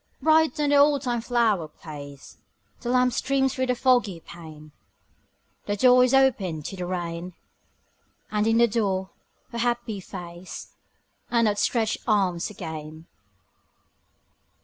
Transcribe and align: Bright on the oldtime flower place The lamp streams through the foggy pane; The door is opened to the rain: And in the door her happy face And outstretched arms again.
Bright 0.19 0.59
on 0.59 0.71
the 0.71 0.77
oldtime 0.77 1.21
flower 1.21 1.67
place 1.67 2.37
The 2.79 2.89
lamp 2.89 3.13
streams 3.13 3.53
through 3.53 3.67
the 3.67 3.75
foggy 3.75 4.19
pane; 4.19 4.71
The 5.67 5.75
door 5.77 6.03
is 6.03 6.11
opened 6.15 6.65
to 6.65 6.75
the 6.75 6.87
rain: 6.87 7.33
And 8.31 8.47
in 8.47 8.57
the 8.57 8.67
door 8.67 9.11
her 9.51 9.59
happy 9.59 9.99
face 9.99 10.73
And 11.29 11.47
outstretched 11.47 11.99
arms 12.07 12.49
again. 12.49 13.05